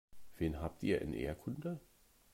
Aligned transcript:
Wen 0.39 0.59
habt 0.59 0.81
ihr 0.81 0.99
in 0.99 1.13
Erdkunde? 1.13 1.79